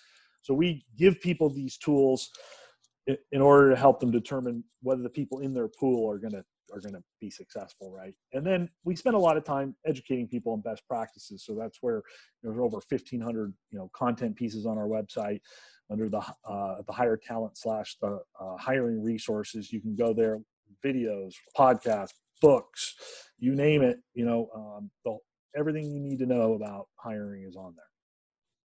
So 0.41 0.53
we 0.53 0.85
give 0.97 1.19
people 1.21 1.49
these 1.49 1.77
tools 1.77 2.29
in 3.07 3.41
order 3.41 3.69
to 3.69 3.75
help 3.75 3.99
them 3.99 4.11
determine 4.11 4.63
whether 4.81 5.01
the 5.01 5.09
people 5.09 5.39
in 5.39 5.53
their 5.53 5.67
pool 5.67 6.09
are 6.09 6.17
going 6.17 6.33
to 6.33 6.43
are 6.73 6.79
going 6.79 6.95
to 6.95 7.03
be 7.21 7.29
successful 7.29 7.91
right? 7.91 8.15
And 8.33 8.45
then 8.45 8.69
we 8.83 8.95
spend 8.95 9.15
a 9.15 9.19
lot 9.19 9.37
of 9.37 9.43
time 9.43 9.75
educating 9.85 10.27
people 10.27 10.51
on 10.53 10.61
best 10.61 10.81
practices. 10.87 11.45
So 11.45 11.53
that's 11.53 11.77
where 11.81 12.01
there's 12.41 12.57
over 12.57 12.79
1500 12.89 13.53
you 13.71 13.77
know 13.77 13.89
content 13.95 14.35
pieces 14.35 14.65
on 14.65 14.77
our 14.77 14.87
website 14.87 15.41
under 15.91 16.09
the 16.09 16.23
uh, 16.47 16.81
the 16.87 16.93
hire 16.93 17.17
talent 17.17 17.57
slash 17.57 17.97
the 18.01 18.19
uh, 18.39 18.57
hiring 18.57 19.03
resources. 19.03 19.71
You 19.71 19.81
can 19.81 19.95
go 19.95 20.13
there 20.13 20.39
videos 20.83 21.33
podcasts 21.57 22.13
books 22.41 22.95
you 23.39 23.55
name 23.55 23.81
it 23.81 23.97
you 24.13 24.25
know 24.25 24.49
um, 24.55 24.89
the, 25.03 25.17
everything 25.57 25.89
you 25.89 25.99
need 25.99 26.19
to 26.19 26.25
know 26.25 26.53
about 26.53 26.87
hiring 26.95 27.43
is 27.43 27.55
on 27.55 27.73
there 27.75 27.85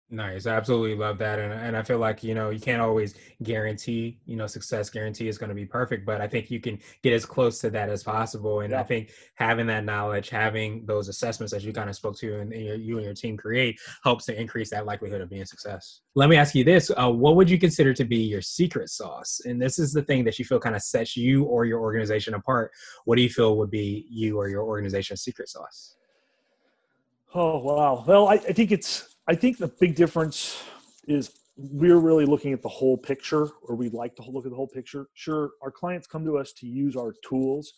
Nice. 0.10 0.46
I 0.46 0.56
absolutely 0.56 0.96
love 0.96 1.18
that. 1.18 1.38
And, 1.38 1.52
and 1.52 1.76
I 1.76 1.84
feel 1.84 1.98
like, 1.98 2.24
you 2.24 2.34
know, 2.34 2.50
you 2.50 2.62
can't 2.62 2.82
always 2.82 3.16
guarantee, 3.44 4.18
you 4.26 4.38
know, 4.38 4.48
success 4.48 4.90
guarantee 4.90 5.28
is 5.28 5.38
going 5.38 5.50
to 5.50 5.56
be 5.56 5.66
perfect, 5.66 6.06
but 6.06 6.22
I 6.22 6.28
think 6.30 6.50
you 6.50 6.62
can 6.62 6.80
get 7.04 7.12
as 7.12 7.26
close 7.26 7.60
to 7.60 7.70
that 7.72 7.90
as 7.90 8.04
possible. 8.04 8.62
And 8.62 8.72
yeah. 8.72 8.80
I 8.80 8.84
think 8.84 9.12
having 9.36 9.68
that 9.68 9.84
knowledge, 9.84 10.30
having 10.30 10.86
those 10.86 11.10
assessments 11.10 11.52
that 11.52 11.62
you 11.64 11.74
kind 11.74 11.90
of 11.90 11.96
spoke 11.98 12.18
to 12.20 12.40
and, 12.40 12.54
and 12.54 12.64
your, 12.64 12.76
you 12.76 12.96
and 12.96 13.04
your 13.04 13.14
team 13.14 13.36
create 13.36 13.82
helps 14.02 14.24
to 14.28 14.40
increase 14.40 14.70
that 14.70 14.86
likelihood 14.86 15.20
of 15.20 15.30
being 15.30 15.44
success. 15.44 16.00
Let 16.16 16.30
me 16.30 16.38
ask 16.38 16.56
you 16.56 16.64
this. 16.64 16.90
Uh, 16.90 17.12
what 17.12 17.36
would 17.36 17.50
you 17.50 17.60
consider 17.60 17.94
to 17.96 18.06
be 18.06 18.20
your 18.20 18.42
secret 18.42 18.90
sauce? 18.90 19.42
And 19.44 19.62
this 19.62 19.78
is 19.78 19.92
the 19.92 20.04
thing 20.04 20.24
that 20.24 20.40
you 20.40 20.46
feel 20.46 20.62
kind 20.62 20.78
of 20.78 20.84
sets 20.84 21.18
you 21.18 21.44
or 21.44 21.66
your 21.66 21.82
organization 21.82 22.34
apart. 22.34 22.72
What 23.04 23.18
do 23.18 23.24
you 23.24 23.30
feel 23.30 23.58
would 23.58 23.72
be 23.72 24.06
you 24.10 24.38
or 24.38 24.48
your 24.48 24.64
organization's 24.64 25.22
secret 25.22 25.50
sauce? 25.50 25.98
Oh, 27.36 27.58
wow. 27.58 28.06
Well, 28.08 28.30
I, 28.30 28.36
I 28.36 28.54
think 28.54 28.72
it's, 28.72 29.16
I 29.30 29.36
think 29.36 29.58
the 29.58 29.68
big 29.68 29.96
difference 29.96 30.64
is 31.06 31.32
we're 31.58 31.98
really 31.98 32.26
looking 32.26 32.54
at 32.54 32.62
the 32.62 32.70
whole 32.70 32.98
picture, 32.98 33.50
or 33.64 33.76
we'd 33.76 33.94
like 33.94 34.16
to 34.16 34.32
look 34.32 34.46
at 34.46 34.52
the 34.52 34.56
whole 34.56 34.68
picture. 34.68 35.08
Sure, 35.16 35.52
our 35.62 35.72
clients 35.72 36.08
come 36.08 36.24
to 36.24 36.38
us 36.38 36.54
to 36.54 36.68
use 36.68 36.96
our 36.96 37.14
tools, 37.28 37.74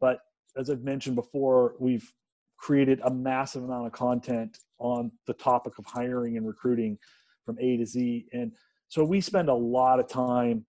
but 0.00 0.18
as 0.56 0.68
I've 0.68 0.82
mentioned 0.82 1.16
before, 1.16 1.76
we've 1.78 2.12
created 2.58 3.00
a 3.04 3.10
massive 3.10 3.64
amount 3.64 3.86
of 3.86 3.92
content 3.92 4.58
on 4.78 5.10
the 5.26 5.32
topic 5.34 5.78
of 5.78 5.86
hiring 5.86 6.36
and 6.36 6.46
recruiting 6.46 6.98
from 7.46 7.56
A 7.58 7.78
to 7.78 7.86
Z. 7.86 8.26
And 8.32 8.52
so 8.88 9.02
we 9.02 9.20
spend 9.20 9.48
a 9.48 9.54
lot 9.54 9.98
of 9.98 10.08
time 10.08 10.66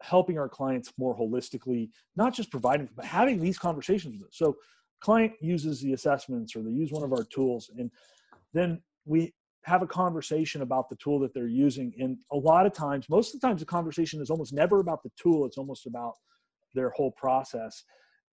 helping 0.00 0.38
our 0.38 0.48
clients 0.48 0.92
more 0.96 1.16
holistically, 1.16 1.90
not 2.16 2.32
just 2.32 2.50
providing, 2.50 2.88
but 2.96 3.04
having 3.04 3.40
these 3.40 3.58
conversations 3.58 4.14
with 4.14 4.22
them. 4.22 4.30
So 4.32 4.56
client 5.00 5.32
uses 5.40 5.80
the 5.80 5.92
assessments 5.92 6.56
or 6.56 6.62
they 6.62 6.70
use 6.70 6.90
one 6.92 7.02
of 7.02 7.12
our 7.12 7.24
tools 7.24 7.70
and 7.76 7.90
then 8.54 8.80
we 9.08 9.32
have 9.64 9.82
a 9.82 9.86
conversation 9.86 10.62
about 10.62 10.88
the 10.88 10.96
tool 10.96 11.18
that 11.20 11.34
they're 11.34 11.46
using. 11.46 11.92
And 11.98 12.18
a 12.32 12.36
lot 12.36 12.66
of 12.66 12.72
times, 12.72 13.08
most 13.08 13.34
of 13.34 13.40
the 13.40 13.46
times, 13.46 13.60
the 13.60 13.66
conversation 13.66 14.20
is 14.20 14.30
almost 14.30 14.52
never 14.52 14.80
about 14.80 15.02
the 15.02 15.10
tool, 15.20 15.46
it's 15.46 15.58
almost 15.58 15.86
about 15.86 16.14
their 16.74 16.90
whole 16.90 17.12
process. 17.12 17.84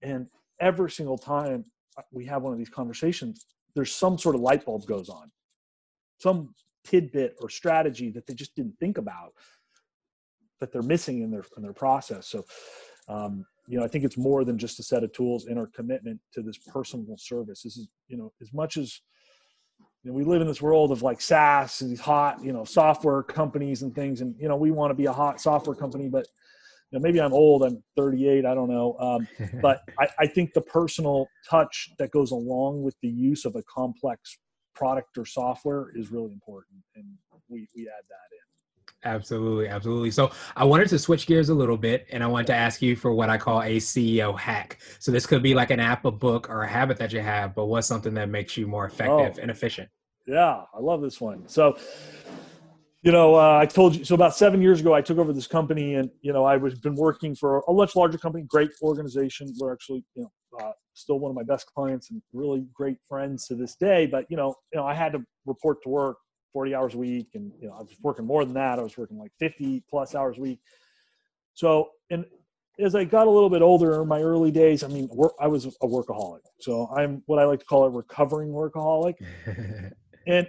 And 0.01 0.27
every 0.60 0.91
single 0.91 1.17
time 1.17 1.65
uh, 1.98 2.03
we 2.12 2.25
have 2.25 2.44
one 2.44 2.53
of 2.53 2.60
these 2.60 2.70
conversations, 2.70 3.46
there's 3.74 3.94
some 3.94 4.17
sort 4.17 4.36
of 4.36 4.41
light 4.41 4.65
bulb 4.65 4.86
goes 4.86 5.10
on, 5.10 5.32
some 6.20 6.53
tidbit 6.86 7.36
or 7.41 7.50
strategy 7.50 8.12
that 8.12 8.27
they 8.27 8.34
just 8.34 8.55
didn't 8.55 8.75
think 8.79 8.98
about 8.98 9.34
that 10.60 10.72
they're 10.72 10.82
missing 10.82 11.22
in 11.22 11.32
their 11.32 11.44
in 11.58 11.63
their 11.63 11.74
process. 11.74 12.27
So, 12.27 12.46
um, 13.10 13.46
you 13.67 13.77
know, 13.77 13.84
I 13.84 13.88
think 13.88 14.05
it's 14.05 14.17
more 14.17 14.46
than 14.46 14.58
just 14.58 14.79
a 14.79 14.84
set 14.84 15.03
of 15.03 15.12
tools 15.12 15.46
and 15.46 15.58
our 15.58 15.67
commitment 15.67 16.20
to 16.34 16.41
this 16.41 16.58
personal 16.58 17.17
service. 17.17 17.63
This 17.63 17.77
is, 17.77 17.89
you 18.08 18.17
know, 18.17 18.32
as 18.41 18.53
much 18.53 18.77
as 18.77 19.01
you 20.06 20.12
know, 20.12 20.18
we 20.18 20.24
live 20.24 20.40
in 20.40 20.48
this 20.48 20.62
world 20.62 20.92
of 20.92 21.02
like 21.02 21.20
SaaS 21.20 21.82
and 21.82 21.90
these 21.90 22.00
hot, 22.00 22.42
you 22.44 22.54
know, 22.54 22.64
software 22.64 23.24
companies 23.24 23.82
and 23.82 23.94
things, 23.94 24.22
and 24.22 24.36
you 24.40 24.48
know, 24.48 24.56
we 24.56 24.70
want 24.70 24.92
to 24.92 24.94
be 24.94 25.08
a 25.08 25.12
hot 25.12 25.42
software 25.42 25.76
company, 25.76 26.08
but 26.08 26.28
you 26.92 27.00
know, 27.00 27.02
maybe 27.02 27.20
I'm 27.20 27.34
old. 27.34 27.64
I'm 27.64 27.84
38. 27.98 28.46
I 28.46 28.54
don't 28.54 28.70
know, 28.70 28.96
um, 29.00 29.28
but 29.64 29.82
I, 30.00 30.08
I 30.20 30.28
think 30.28 30.54
the 30.54 30.62
personal 30.62 31.28
touch 31.50 31.90
that 31.98 32.12
goes 32.12 32.30
along 32.30 32.84
with 32.84 32.96
the 33.02 33.10
use 33.10 33.46
of 33.46 33.56
a 33.56 33.64
complex 33.64 34.38
product 34.76 35.18
or 35.18 35.26
software 35.26 35.88
is 35.96 36.12
really 36.12 36.32
important, 36.32 36.84
and 36.96 37.06
we 37.50 37.68
we 37.76 37.88
add 37.88 38.06
that 38.08 38.30
in. 38.32 39.12
Absolutely, 39.12 39.68
absolutely. 39.68 40.12
So 40.12 40.32
I 40.56 40.66
wanted 40.66 40.88
to 40.90 41.00
switch 41.00 41.26
gears 41.26 41.50
a 41.50 41.54
little 41.54 41.78
bit 41.78 42.08
and 42.12 42.24
I 42.24 42.28
wanted 42.28 42.48
to 42.48 42.56
ask 42.56 42.82
you 42.82 42.96
for 42.96 43.14
what 43.14 43.30
I 43.30 43.38
call 43.38 43.62
a 43.62 43.78
CEO 43.78 44.38
hack. 44.38 44.80
So 44.98 45.12
this 45.12 45.28
could 45.28 45.44
be 45.44 45.54
like 45.54 45.70
an 45.70 45.80
app, 45.80 46.06
a 46.06 46.12
book, 46.12 46.50
or 46.50 46.64
a 46.64 46.68
habit 46.68 46.98
that 46.98 47.14
you 47.14 47.20
have, 47.20 47.54
but 47.54 47.66
what's 47.66 47.86
something 47.86 48.16
that 48.16 48.30
makes 48.30 48.58
you 48.58 48.66
more 48.66 48.88
effective 48.88 49.36
oh, 49.38 49.42
and 49.42 49.52
efficient? 49.52 49.90
Yeah, 50.27 50.63
I 50.74 50.79
love 50.79 51.01
this 51.01 51.22
one. 51.22 51.48
So, 51.48 51.77
you 53.03 53.12
know, 53.12 53.36
uh, 53.36 53.60
I 53.60 53.65
told 53.67 53.96
you, 53.96 54.03
so 54.03 54.15
about 54.15 54.36
seven 54.36 54.62
years 54.62 54.79
ago, 54.79 54.94
I 54.94 55.01
took 55.01 55.20
over 55.20 55.32
this 55.32 55.46
company 55.46 55.96
and, 55.96 56.10
you 56.22 56.34
know, 56.34 56.44
I 56.44 56.58
was 56.58 56.74
been 56.74 56.96
working 56.96 57.36
for 57.36 57.63
a 57.67 57.74
much 57.74 57.96
larger 57.96 58.17
company, 58.17 58.44
great 58.48 58.72
organization. 58.82 59.53
We're 59.60 59.74
actually, 59.74 60.03
you 60.15 60.24
know, 60.24 60.32
uh, 60.60 60.72
still 60.94 61.20
one 61.20 61.29
of 61.29 61.36
my 61.36 61.44
best 61.44 61.67
clients 61.67 62.10
and 62.10 62.22
really 62.34 62.65
great 62.74 62.98
friends 63.08 63.46
to 63.48 63.55
this 63.55 63.75
day. 63.75 64.08
But, 64.08 64.25
you 64.29 64.38
know, 64.38 64.55
you 64.74 64.79
know, 64.79 64.88
I 64.88 64.96
had 64.96 65.12
to 65.12 65.24
report 65.46 65.84
to 65.84 65.89
work 65.89 66.17
40 66.53 66.74
hours 66.74 66.94
a 66.96 66.98
week. 66.98 67.27
And, 67.36 67.51
you 67.62 67.67
know, 67.67 67.75
I 67.75 67.82
was 67.82 67.96
working 68.01 68.25
more 68.25 68.44
than 68.44 68.55
that. 68.55 68.79
I 68.79 68.82
was 68.82 68.98
working 68.98 69.20
like 69.20 69.32
50 69.39 69.84
plus 69.88 70.15
hours 70.15 70.39
a 70.39 70.41
week. 70.41 70.60
So, 71.53 71.89
and 72.10 72.25
as 72.79 72.96
I 72.96 73.03
got 73.03 73.27
a 73.27 73.29
little 73.29 73.50
bit 73.50 73.62
older 73.62 74.01
in 74.01 74.08
my 74.08 74.22
early 74.22 74.51
days, 74.51 74.84
I 74.84 74.88
mean, 74.88 75.10
I 75.39 75.48
was 75.48 75.65
a 75.65 75.88
workaholic. 75.88 76.41
So 76.60 76.88
I'm 76.96 77.22
what 77.27 77.39
I 77.39 77.46
like 77.46 77.60
to 77.60 77.65
call 77.65 77.84
a 77.84 77.89
recovering 77.89 78.50
workaholic. 78.50 79.15
and 80.25 80.48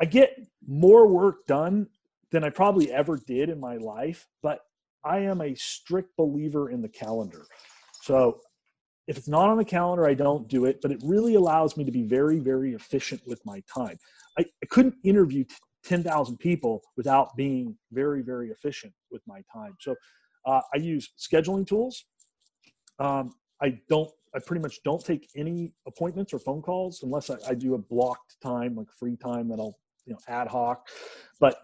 I 0.00 0.04
get 0.04 0.38
more 0.66 1.06
work 1.06 1.46
done 1.46 1.88
than 2.30 2.44
I 2.44 2.50
probably 2.50 2.92
ever 2.92 3.16
did 3.16 3.48
in 3.48 3.58
my 3.58 3.76
life, 3.76 4.26
but 4.42 4.60
I 5.04 5.18
am 5.20 5.40
a 5.40 5.54
strict 5.54 6.16
believer 6.16 6.70
in 6.70 6.82
the 6.82 6.88
calendar. 6.88 7.46
So 8.02 8.40
if 9.06 9.16
it's 9.16 9.28
not 9.28 9.48
on 9.48 9.56
the 9.56 9.64
calendar, 9.64 10.06
I 10.06 10.14
don't 10.14 10.48
do 10.48 10.66
it, 10.66 10.80
but 10.82 10.92
it 10.92 11.00
really 11.02 11.34
allows 11.34 11.76
me 11.76 11.84
to 11.84 11.90
be 11.90 12.02
very, 12.02 12.38
very 12.38 12.74
efficient 12.74 13.22
with 13.26 13.40
my 13.46 13.62
time. 13.72 13.96
I, 14.38 14.42
I 14.42 14.66
couldn't 14.68 14.96
interview 15.02 15.44
10,000 15.84 16.36
people 16.36 16.82
without 16.96 17.34
being 17.34 17.76
very, 17.90 18.22
very 18.22 18.50
efficient 18.50 18.92
with 19.10 19.22
my 19.26 19.42
time. 19.52 19.74
So 19.80 19.94
uh, 20.44 20.60
I 20.74 20.78
use 20.78 21.10
scheduling 21.18 21.66
tools. 21.66 22.04
Um, 22.98 23.34
I 23.62 23.80
don't, 23.88 24.10
I 24.34 24.38
pretty 24.38 24.62
much 24.62 24.82
don't 24.82 25.04
take 25.04 25.28
any 25.36 25.72
appointments 25.86 26.32
or 26.32 26.38
phone 26.38 26.62
calls 26.62 27.02
unless 27.02 27.30
I, 27.30 27.36
I 27.48 27.54
do 27.54 27.74
a 27.74 27.78
blocked 27.78 28.36
time, 28.42 28.76
like 28.76 28.88
free 28.98 29.16
time 29.16 29.48
that 29.48 29.58
I'll, 29.58 29.78
you 30.06 30.12
know, 30.12 30.18
ad 30.28 30.48
hoc. 30.48 30.88
But 31.40 31.58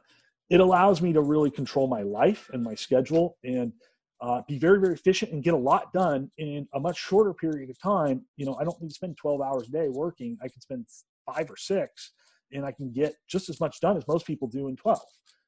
it 0.51 0.61
allows 0.61 1.01
me 1.01 1.13
to 1.13 1.21
really 1.21 1.51
control 1.51 1.87
my 1.87 2.03
life 2.03 2.51
and 2.53 2.63
my 2.63 2.75
schedule 2.75 3.39
and 3.45 3.73
uh, 4.21 4.43
be 4.47 4.59
very, 4.59 4.81
very 4.81 4.95
efficient 4.95 5.33
and 5.33 5.43
get 5.43 5.55
a 5.55 5.59
lot 5.59 5.93
done 5.93 6.31
in 6.39 6.67
a 6.75 6.81
much 6.81 6.99
shorter 6.99 7.35
period 7.35 7.71
of 7.71 7.79
time. 7.81 8.23
You 8.37 8.47
know, 8.47 8.55
I 8.57 8.65
don't 8.65 8.81
need 8.81 8.89
to 8.89 8.95
spend 8.95 9.17
12 9.17 9.41
hours 9.41 9.69
a 9.69 9.73
day 9.73 9.89
working. 9.89 10.39
I 10.43 10.49
can 10.49 10.61
spend 10.61 10.87
five 11.27 11.51
or 11.51 11.57
six 11.57 12.13
and 12.53 12.65
I 12.65 12.73
can 12.73 12.93
get 12.93 13.17
just 13.29 13.49
as 13.49 13.61
much 13.61 13.81
done 13.81 13.97
as 13.97 14.07
most 14.07 14.27
people 14.27 14.49
do 14.49 14.69
in 14.69 14.77
12. 14.77 15.01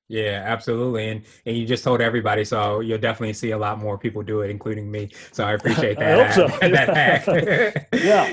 Yeah, 0.08 0.44
absolutely. 0.46 1.08
And 1.08 1.22
and 1.46 1.56
you 1.56 1.66
just 1.66 1.82
told 1.82 2.00
everybody, 2.00 2.44
so 2.44 2.78
you'll 2.78 2.98
definitely 2.98 3.32
see 3.32 3.50
a 3.50 3.58
lot 3.58 3.80
more 3.80 3.98
people 3.98 4.22
do 4.22 4.42
it, 4.42 4.50
including 4.50 4.88
me. 4.88 5.10
So 5.32 5.44
I 5.44 5.52
appreciate 5.54 5.98
that. 5.98 6.20
I 6.20 6.32
hope 6.32 6.50
so. 6.50 6.68
that 6.68 7.88
yeah. 7.92 8.32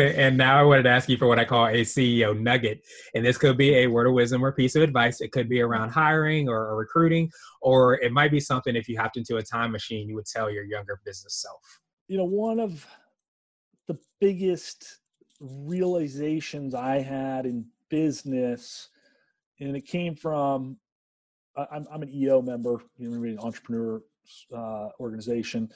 and 0.00 0.36
now 0.36 0.60
I 0.60 0.62
wanted 0.62 0.84
to 0.84 0.90
ask 0.90 1.08
you 1.08 1.16
for 1.16 1.26
what 1.26 1.40
I 1.40 1.44
call 1.44 1.66
a 1.66 1.82
CEO 1.82 2.38
nugget. 2.38 2.82
And 3.14 3.24
this 3.24 3.38
could 3.38 3.56
be 3.56 3.74
a 3.78 3.86
word 3.88 4.06
of 4.06 4.12
wisdom 4.12 4.44
or 4.44 4.52
piece 4.52 4.76
of 4.76 4.82
advice. 4.82 5.20
It 5.20 5.32
could 5.32 5.48
be 5.48 5.60
around 5.60 5.90
hiring 5.90 6.48
or, 6.48 6.58
or 6.58 6.76
recruiting, 6.76 7.30
or 7.60 7.98
it 7.98 8.12
might 8.12 8.30
be 8.30 8.40
something 8.40 8.76
if 8.76 8.88
you 8.88 8.96
hopped 8.96 9.16
into 9.16 9.38
a 9.38 9.42
time 9.42 9.72
machine, 9.72 10.08
you 10.08 10.14
would 10.14 10.26
tell 10.26 10.48
your 10.48 10.64
younger 10.64 11.00
business 11.04 11.34
self. 11.42 11.80
You 12.06 12.18
know, 12.18 12.24
one 12.24 12.60
of 12.60 12.86
the 13.88 13.98
biggest 14.20 15.00
realizations 15.40 16.74
I 16.74 17.00
had 17.00 17.46
in 17.46 17.66
business, 17.88 18.88
and 19.58 19.76
it 19.76 19.86
came 19.86 20.14
from 20.14 20.76
I'm, 21.72 21.86
I'm 21.92 22.02
an 22.02 22.12
EO 22.12 22.42
member, 22.42 22.82
you 22.98 23.08
know, 23.10 23.22
an 23.22 23.38
entrepreneur 23.38 24.02
uh, 24.54 24.88
organization. 24.98 25.70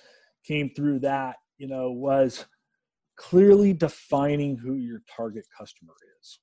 Came 0.44 0.70
through 0.74 1.00
that, 1.00 1.36
you 1.58 1.68
know, 1.68 1.90
was 1.90 2.44
clearly 3.16 3.72
defining 3.72 4.56
who 4.56 4.74
your 4.74 5.02
target 5.14 5.44
customer 5.56 5.94
is. 6.20 6.38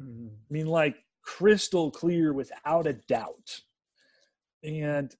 Mm-hmm. 0.00 0.28
I 0.28 0.52
mean, 0.52 0.66
like 0.66 0.96
crystal 1.22 1.90
clear 1.90 2.32
without 2.32 2.86
a 2.86 2.94
doubt. 2.94 3.60
And 4.62 5.14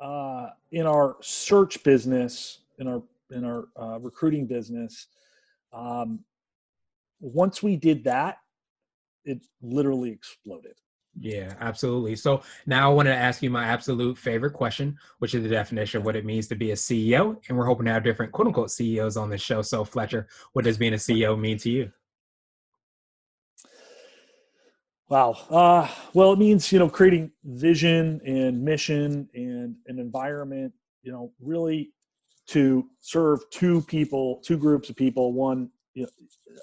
uh, 0.00 0.48
in 0.72 0.86
our 0.86 1.16
search 1.20 1.82
business, 1.82 2.60
in 2.78 2.88
our 2.88 3.02
in 3.30 3.44
our 3.44 3.68
uh, 3.80 3.98
recruiting 3.98 4.46
business, 4.46 5.06
um, 5.72 6.20
once 7.20 7.62
we 7.62 7.76
did 7.76 8.04
that, 8.04 8.38
it 9.24 9.46
literally 9.62 10.10
exploded. 10.10 10.74
Yeah, 11.18 11.52
absolutely. 11.60 12.16
So 12.16 12.42
now 12.66 12.90
I 12.90 12.94
wanted 12.94 13.10
to 13.10 13.16
ask 13.16 13.42
you 13.42 13.50
my 13.50 13.64
absolute 13.64 14.16
favorite 14.16 14.52
question, 14.52 14.96
which 15.18 15.34
is 15.34 15.42
the 15.42 15.48
definition 15.48 15.98
of 15.98 16.06
what 16.06 16.16
it 16.16 16.24
means 16.24 16.48
to 16.48 16.54
be 16.54 16.70
a 16.70 16.74
CEO. 16.74 17.36
And 17.48 17.58
we're 17.58 17.66
hoping 17.66 17.86
to 17.86 17.92
have 17.92 18.02
different 18.02 18.32
quote 18.32 18.46
unquote 18.46 18.70
CEOs 18.70 19.16
on 19.16 19.28
this 19.28 19.42
show. 19.42 19.60
So, 19.60 19.84
Fletcher, 19.84 20.26
what 20.52 20.64
does 20.64 20.78
being 20.78 20.94
a 20.94 20.96
CEO 20.96 21.38
mean 21.38 21.58
to 21.58 21.70
you? 21.70 21.92
Wow. 25.08 25.32
Uh, 25.50 25.86
well, 26.14 26.32
it 26.32 26.38
means, 26.38 26.72
you 26.72 26.78
know, 26.78 26.88
creating 26.88 27.30
vision 27.44 28.18
and 28.24 28.64
mission 28.64 29.28
and 29.34 29.76
an 29.86 29.98
environment, 29.98 30.72
you 31.02 31.12
know, 31.12 31.30
really 31.38 31.92
to 32.46 32.88
serve 33.00 33.40
two 33.50 33.82
people, 33.82 34.40
two 34.42 34.56
groups 34.56 34.88
of 34.88 34.96
people. 34.96 35.34
One, 35.34 35.68
you 35.92 36.04
know, 36.04 36.08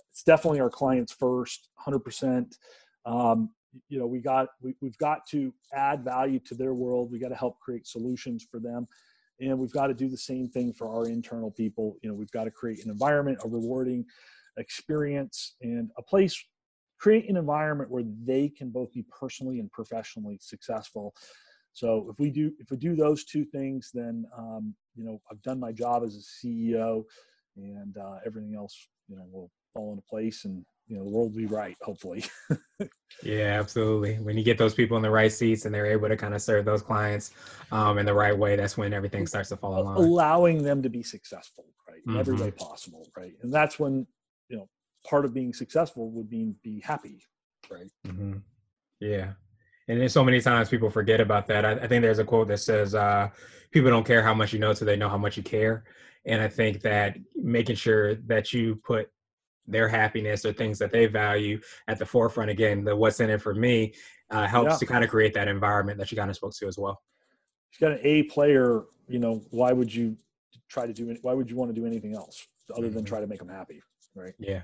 it's 0.10 0.24
definitely 0.24 0.62
our 0.62 0.70
clients 0.72 1.13
first, 1.13 1.70
100%. 1.86 2.56
Um, 3.06 3.51
you 3.88 4.00
know 4.00 4.08
we 4.08 4.20
got 4.20 4.50
we, 4.62 4.76
we've 4.82 4.98
got 4.98 5.26
to 5.28 5.54
add 5.74 6.04
value 6.04 6.40
to 6.40 6.56
their 6.56 6.74
world. 6.74 7.12
We 7.12 7.20
got 7.20 7.30
to 7.30 7.36
help 7.36 7.60
create 7.60 7.88
solutions 7.88 8.46
for 8.50 8.60
them. 8.60 8.88
And 9.42 9.58
we've 9.58 9.72
got 9.72 9.88
to 9.88 9.94
do 9.94 10.10
the 10.10 10.18
same 10.18 10.50
thing 10.50 10.74
for 10.74 10.90
our 10.90 11.08
internal 11.08 11.52
people. 11.52 11.98
You 12.02 12.10
know 12.10 12.16
we've 12.16 12.32
got 12.32 12.46
to 12.46 12.52
create 12.52 12.84
an 12.84 12.92
environment 12.92 13.40
a 13.44 13.48
rewarding 13.48 14.06
experience 14.58 15.56
and 15.62 15.90
a 15.98 16.02
place 16.02 16.44
create 17.00 17.30
an 17.30 17.38
environment 17.38 17.90
where 17.90 18.04
they 18.26 18.50
can 18.50 18.70
both 18.70 18.92
be 18.92 19.06
personally 19.10 19.60
and 19.60 19.72
professionally 19.72 20.38
successful. 20.42 21.16
So 21.72 22.08
if 22.10 22.20
we 22.20 22.30
do 22.30 22.52
if 22.60 22.72
we 22.72 22.78
do 22.78 22.96
those 22.96 23.24
two 23.24 23.46
things 23.46 23.92
then 23.94 24.26
um, 24.38 24.76
you 24.96 25.06
know 25.06 25.22
i've 25.32 25.42
done 25.42 25.60
my 25.60 25.72
job 25.72 26.04
as 26.04 26.16
a 26.16 26.46
ceo 26.46 27.06
and 27.56 27.98
uh, 27.98 28.18
everything 28.26 28.56
else 28.56 28.88
you 29.08 29.16
know 29.16 29.26
will 29.32 29.50
fall 29.74 29.92
into 29.92 30.04
place 30.10 30.46
and 30.46 30.66
you 30.89 30.98
know 30.98 31.03
the 31.05 31.10
world 31.10 31.31
will 31.31 31.38
be 31.38 31.46
right 31.46 31.77
hopefully. 31.81 32.25
Yeah 33.24 33.60
absolutely. 33.60 34.15
When 34.15 34.38
you 34.38 34.43
get 34.43 34.58
those 34.58 34.74
people 34.74 34.96
in 34.96 35.03
the 35.03 35.10
right 35.10 35.31
seats 35.31 35.65
and 35.65 35.74
they're 35.74 35.86
able 35.86 36.08
to 36.08 36.15
kind 36.15 36.34
of 36.34 36.41
serve 36.41 36.63
those 36.63 36.81
clients 36.81 37.31
um, 37.72 37.98
in 37.98 38.05
the 38.05 38.13
right 38.13 38.38
way 38.38 38.55
that's 38.55 38.77
when 38.77 38.93
everything 38.93 39.27
starts 39.27 39.50
to 39.50 39.58
fall 39.58 39.81
along 39.81 39.98
allowing 39.98 40.63
them 40.63 40.81
to 40.84 40.89
be 40.89 41.03
successful 41.03 41.65
right 41.88 41.98
in 42.05 42.12
mm-hmm. 42.12 42.19
every 42.19 42.36
way 42.36 42.51
possible 42.51 43.10
right 43.17 43.34
and 43.41 43.53
that's 43.53 43.77
when 43.77 44.08
you 44.48 44.58
know 44.58 44.69
part 45.05 45.25
of 45.25 45.34
being 45.34 45.53
successful 45.53 46.12
would 46.12 46.29
mean 46.31 46.55
be 46.63 46.79
happy 46.79 47.22
right? 47.69 47.89
Mm-hmm. 48.08 48.38
yeah 49.00 49.34
and 49.88 50.00
then 50.00 50.08
so 50.08 50.24
many 50.24 50.39
times 50.39 50.69
people 50.69 50.91
forget 50.91 51.19
about 51.19 51.48
that. 51.48 51.65
I, 51.65 51.72
I, 51.72 51.88
think 51.88 52.03
there's 52.03 52.19
a 52.19 52.24
quote 52.24 52.48
that 52.50 52.60
says 52.60 52.93
uh, 52.93 53.29
people 53.72 53.89
don't 53.89 54.05
care 54.05 54.22
how 54.22 54.36
much 54.36 54.53
you 54.53 54.60
know 54.60 54.69
until 54.69 54.86
they 54.86 54.96
know 54.96 55.10
how 55.10 55.17
much 55.17 55.36
you 55.36 55.43
care 55.43 55.84
and 56.25 56.41
i 56.41 56.48
think 56.48 56.81
that 56.81 57.17
making 57.36 57.75
sure 57.75 58.15
that 58.15 58.53
you 58.53 58.75
put 58.75 59.10
their 59.70 59.88
happiness 59.88 60.46
or 60.46 60.54
things 60.54 60.80
that 60.80 60.92
they 60.92 61.06
value 61.06 61.60
at 61.88 62.00
the 62.00 62.06
forefront 62.06 62.50
again 62.50 62.84
the 62.84 62.96
what's 62.96 63.20
in 63.20 63.30
it 63.30 63.42
for 63.42 63.54
me 63.54 63.94
uh, 64.32 64.46
helps 64.48 64.72
yeah. 64.72 64.78
to 64.78 64.86
kind 64.86 65.04
of 65.04 65.10
create 65.10 65.34
that 65.34 65.48
environment 65.48 65.98
that 65.98 66.12
you 66.12 66.18
kind 66.18 66.30
of 66.30 66.36
spoke 66.36 66.54
to 66.54 66.68
as 66.68 66.78
well 66.78 67.02
if 67.72 67.80
you 67.80 67.88
got 67.88 67.98
an 67.98 68.02
a 68.04 68.24
player 68.24 68.84
you 69.08 69.20
know 69.20 69.42
why 69.52 69.72
would 69.72 69.94
you 69.94 70.16
try 70.68 70.86
to 70.86 70.94
do 70.94 71.16
why 71.22 71.34
would 71.34 71.50
you 71.50 71.56
want 71.56 71.74
to 71.74 71.80
do 71.80 71.86
anything 71.86 72.16
else 72.16 72.48
other 72.76 72.90
than 72.90 73.00
mm-hmm. 73.00 73.06
try 73.06 73.20
to 73.20 73.28
make 73.28 73.40
them 73.40 73.50
happy 73.50 73.82
right 74.16 74.34
yeah 74.40 74.62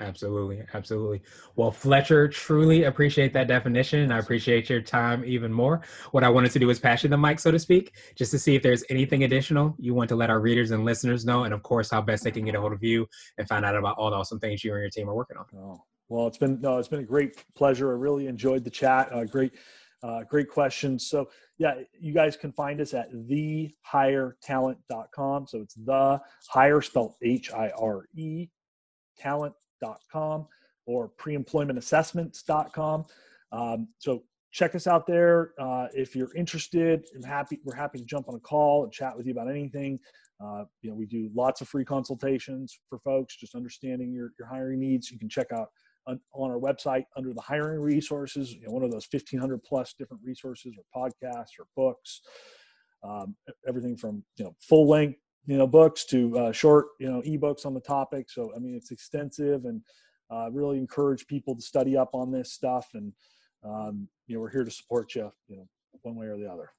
Absolutely, 0.00 0.60
absolutely. 0.74 1.22
Well, 1.54 1.70
Fletcher, 1.70 2.26
truly 2.26 2.82
appreciate 2.84 3.32
that 3.34 3.46
definition, 3.46 4.00
and 4.00 4.12
I 4.12 4.18
appreciate 4.18 4.68
your 4.68 4.80
time 4.80 5.24
even 5.24 5.52
more. 5.52 5.82
What 6.10 6.24
I 6.24 6.28
wanted 6.28 6.50
to 6.52 6.58
do 6.58 6.68
is 6.70 6.80
pass 6.80 7.04
you 7.04 7.08
the 7.08 7.16
mic, 7.16 7.38
so 7.38 7.52
to 7.52 7.60
speak, 7.60 7.94
just 8.16 8.32
to 8.32 8.38
see 8.38 8.56
if 8.56 8.62
there's 8.62 8.82
anything 8.90 9.22
additional 9.22 9.76
you 9.78 9.94
want 9.94 10.08
to 10.08 10.16
let 10.16 10.30
our 10.30 10.40
readers 10.40 10.72
and 10.72 10.84
listeners 10.84 11.24
know, 11.24 11.44
and 11.44 11.54
of 11.54 11.62
course, 11.62 11.92
how 11.92 12.00
best 12.00 12.24
they 12.24 12.32
can 12.32 12.44
get 12.44 12.56
a 12.56 12.60
hold 12.60 12.72
of 12.72 12.82
you 12.82 13.06
and 13.38 13.46
find 13.46 13.64
out 13.64 13.76
about 13.76 13.96
all 13.96 14.10
the 14.10 14.16
awesome 14.16 14.40
things 14.40 14.64
you 14.64 14.72
and 14.72 14.80
your 14.80 14.90
team 14.90 15.08
are 15.08 15.14
working 15.14 15.36
on. 15.36 15.44
Oh, 15.56 15.84
well, 16.08 16.26
it's 16.26 16.38
been 16.38 16.60
no, 16.60 16.78
it's 16.78 16.88
been 16.88 16.98
a 16.98 17.04
great 17.04 17.44
pleasure. 17.54 17.92
I 17.92 17.96
really 17.96 18.26
enjoyed 18.26 18.64
the 18.64 18.70
chat. 18.70 19.12
Uh, 19.12 19.22
great, 19.24 19.52
uh, 20.02 20.24
great 20.24 20.48
questions. 20.48 21.08
So 21.08 21.28
yeah, 21.56 21.74
you 22.00 22.12
guys 22.12 22.36
can 22.36 22.50
find 22.50 22.80
us 22.80 22.94
at 22.94 23.12
thehiretalent.com. 23.12 25.46
So 25.46 25.60
it's 25.60 25.74
the 25.74 26.20
hire 26.48 26.80
spelled 26.80 27.14
H 27.22 27.52
I 27.52 27.70
R 27.78 28.08
E 28.16 28.48
talent 29.16 29.54
com 30.10 30.46
or 30.86 31.10
preemploymentassessments.com. 31.18 33.04
Um, 33.52 33.88
so 33.98 34.22
check 34.52 34.74
us 34.74 34.86
out 34.86 35.06
there. 35.06 35.52
Uh, 35.58 35.88
if 35.94 36.14
you're 36.14 36.34
interested, 36.34 37.04
happy, 37.24 37.60
we're 37.64 37.74
happy 37.74 37.98
to 37.98 38.04
jump 38.04 38.28
on 38.28 38.34
a 38.34 38.40
call 38.40 38.84
and 38.84 38.92
chat 38.92 39.16
with 39.16 39.26
you 39.26 39.32
about 39.32 39.50
anything. 39.50 39.98
Uh, 40.44 40.64
you 40.82 40.90
know, 40.90 40.96
we 40.96 41.06
do 41.06 41.30
lots 41.34 41.60
of 41.60 41.68
free 41.68 41.84
consultations 41.84 42.78
for 42.88 42.98
folks, 42.98 43.36
just 43.36 43.54
understanding 43.54 44.12
your, 44.12 44.30
your 44.38 44.48
hiring 44.48 44.80
needs. 44.80 45.10
You 45.10 45.18
can 45.18 45.28
check 45.28 45.52
out 45.52 45.68
on, 46.06 46.20
on 46.34 46.50
our 46.50 46.58
website 46.58 47.04
under 47.16 47.32
the 47.32 47.40
hiring 47.40 47.80
resources, 47.80 48.52
you 48.52 48.66
know, 48.66 48.72
one 48.72 48.82
of 48.82 48.90
those 48.90 49.06
1500 49.10 49.62
plus 49.62 49.94
different 49.98 50.22
resources 50.24 50.74
or 50.76 50.84
podcasts 50.94 51.58
or 51.58 51.66
books, 51.76 52.20
um, 53.02 53.34
everything 53.66 53.96
from, 53.96 54.22
you 54.36 54.44
know, 54.44 54.54
full 54.60 54.88
length 54.88 55.18
you 55.46 55.58
know 55.58 55.66
books 55.66 56.04
to 56.06 56.38
uh, 56.38 56.52
short 56.52 56.86
you 56.98 57.10
know 57.10 57.22
ebooks 57.22 57.66
on 57.66 57.74
the 57.74 57.80
topic. 57.80 58.30
So 58.30 58.52
i 58.56 58.58
mean 58.58 58.74
it's 58.74 58.90
extensive 58.90 59.64
and 59.64 59.82
uh, 60.30 60.50
really 60.50 60.78
encourage 60.78 61.26
people 61.26 61.54
to 61.54 61.62
study 61.62 61.96
up 61.96 62.10
on 62.14 62.32
this 62.32 62.52
stuff. 62.52 62.88
And 62.94 63.12
um, 63.62 64.08
you 64.26 64.34
know 64.34 64.40
we're 64.40 64.50
here 64.50 64.64
to 64.64 64.70
support 64.70 65.14
you 65.14 65.30
you 65.48 65.56
know 65.56 65.68
one 66.02 66.16
way 66.16 66.26
or 66.26 66.36
the 66.36 66.50
other 66.50 66.70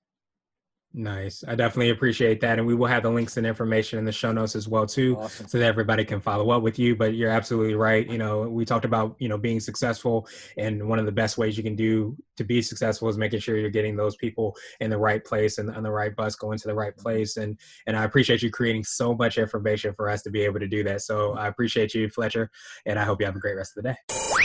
Nice. 0.98 1.44
I 1.46 1.56
definitely 1.56 1.90
appreciate 1.90 2.40
that. 2.40 2.58
And 2.58 2.66
we 2.66 2.74
will 2.74 2.88
have 2.88 3.04
the 3.04 3.10
links 3.10 3.36
and 3.36 3.46
information 3.46 4.00
in 4.00 4.06
the 4.06 4.14
show 4.14 4.32
notes 4.32 4.56
as 4.56 4.70
well 4.70 4.86
too, 4.86 5.18
awesome. 5.20 5.48
so 5.50 5.60
that 5.60 5.66
everybody 5.66 6.06
can 6.06 6.22
follow 6.22 6.52
up 6.52 6.64
with 6.64 6.80
you. 6.80 6.96
But 6.96 7.16
you're 7.16 7.30
absolutely 7.30 7.76
right. 7.76 8.10
You 8.10 8.18
know, 8.18 8.44
we 8.44 8.64
talked 8.64 8.86
about, 8.86 9.18
you 9.20 9.28
know, 9.28 9.38
being 9.38 9.60
successful 9.60 10.26
and 10.58 10.88
one 10.88 10.98
of 10.98 11.06
the 11.06 11.12
best 11.12 11.38
ways 11.38 11.58
you 11.58 11.64
can 11.64 11.76
do 11.76 12.16
to 12.38 12.46
be 12.46 12.62
successful 12.62 13.10
is 13.10 13.18
making 13.18 13.42
sure 13.42 13.58
you're 13.58 13.70
getting 13.70 13.98
those 13.98 14.16
people 14.16 14.56
in 14.80 14.90
the 14.90 14.98
right 14.98 15.24
place 15.26 15.58
and 15.58 15.70
on 15.76 15.84
the 15.84 15.92
right 15.92 16.16
bus 16.16 16.36
going 16.36 16.58
to 16.60 16.68
the 16.70 16.74
right 16.74 16.94
mm-hmm. 16.94 17.02
place. 17.02 17.36
And 17.36 17.60
and 17.88 17.98
I 17.98 18.06
appreciate 18.06 18.42
you 18.42 18.50
creating 18.50 18.86
so 18.86 19.14
much 19.14 19.38
information 19.38 19.94
for 19.96 20.10
us 20.10 20.22
to 20.22 20.32
be 20.32 20.44
able 20.44 20.62
to 20.62 20.68
do 20.68 20.82
that. 20.86 21.02
So 21.02 21.34
I 21.34 21.48
appreciate 21.48 21.94
you, 21.94 22.10
Fletcher, 22.10 22.50
and 22.86 22.98
I 22.98 23.04
hope 23.04 23.20
you 23.20 23.26
have 23.26 23.36
a 23.36 23.40
great 23.40 23.58
rest 23.58 23.78
of 23.78 23.84
the 23.84 23.90
day. 23.90 24.45